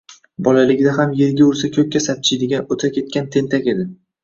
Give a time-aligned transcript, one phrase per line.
[0.45, 3.89] Bolaligida ham erga ursa ko`kka sapchiydigan, o`taketgan tentak edi